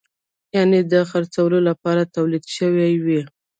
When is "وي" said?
3.05-3.21